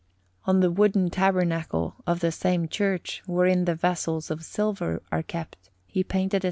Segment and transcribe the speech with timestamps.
[0.45, 5.69] On the wooden tabernacle of the same church, wherein the vessels of silver are kept,
[5.85, 6.39] he painted a S.